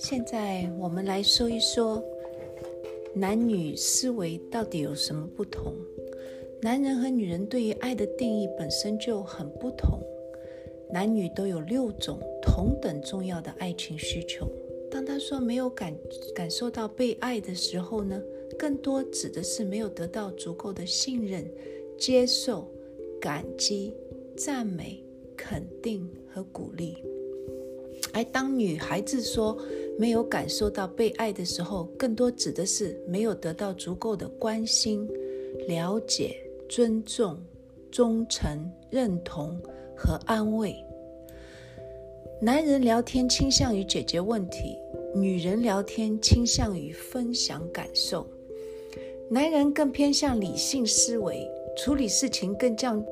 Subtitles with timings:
[0.00, 2.00] 现在我们来说一说，
[3.12, 5.74] 男女思维到底有什么不同？
[6.62, 10.00] 男人和女人对于爱的定义本身就很不同。
[10.92, 14.48] 男女都有六种同等重要的爱情需求。
[14.88, 15.92] 当他说没有感
[16.32, 18.22] 感受到被爱的时候呢，
[18.56, 21.44] 更多指的是没有得到足够的信任、
[21.98, 22.70] 接受、
[23.20, 23.92] 感激、
[24.36, 25.02] 赞美。
[25.36, 26.96] 肯定和鼓励，
[28.12, 29.56] 而当女孩子说
[29.98, 35.08] 没有感受到被爱的时候，更多指的是没有得到足够的关心、
[35.66, 36.36] 了解、
[36.68, 37.36] 尊重、
[37.90, 39.60] 忠诚、认同
[39.96, 40.76] 和安慰。
[42.40, 44.76] 男人聊天倾向于解决问题，
[45.16, 48.24] 女人聊天倾向于分享感受。
[49.28, 53.04] 男人更偏向理性思维，处理事情更将。